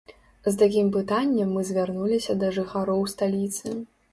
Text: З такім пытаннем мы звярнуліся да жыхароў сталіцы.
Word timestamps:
З 0.45 0.53
такім 0.61 0.87
пытаннем 0.95 1.53
мы 1.57 1.65
звярнуліся 1.69 2.37
да 2.45 2.51
жыхароў 2.59 3.07
сталіцы. 3.17 3.79